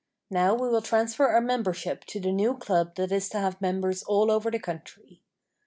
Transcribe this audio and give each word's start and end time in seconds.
Now 0.31 0.55
we 0.55 0.67
will 0.67 0.81
transfer 0.81 1.27
our 1.27 1.41
membership 1.41 2.05
to 2.05 2.19
the 2.19 2.31
new 2.31 2.57
club 2.57 2.95
that 2.95 3.11
is 3.11 3.29
to 3.29 3.37
have 3.39 3.61
members 3.61 4.01
all 4.01 4.31
over 4.31 4.49
the 4.49 4.57
country. 4.57 5.21